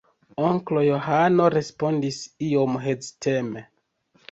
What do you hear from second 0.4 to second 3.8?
Onklo Johano respondis iom heziteme: